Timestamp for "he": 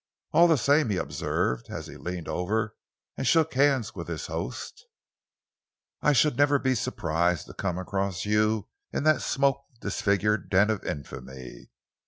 0.89-0.97, 1.85-1.95